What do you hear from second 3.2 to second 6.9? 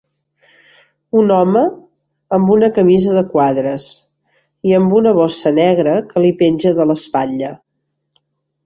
quadres i amb una bossa negra que li penja